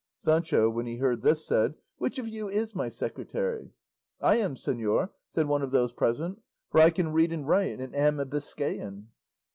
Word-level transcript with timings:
Sancho 0.17 0.67
when 0.67 0.87
he 0.87 0.97
heard 0.97 1.21
this 1.21 1.45
said, 1.45 1.75
"Which 1.99 2.17
of 2.17 2.27
you 2.27 2.49
is 2.49 2.73
my 2.73 2.89
secretary?" 2.89 3.75
"I 4.19 4.37
am, 4.37 4.55
señor," 4.55 5.11
said 5.29 5.45
one 5.47 5.61
of 5.61 5.69
those 5.69 5.93
present, 5.93 6.41
"for 6.71 6.79
I 6.81 6.89
can 6.89 7.13
read 7.13 7.31
and 7.31 7.47
write, 7.47 7.79
and 7.79 7.95
am 7.95 8.19
a 8.19 8.25
Biscayan." 8.25 9.09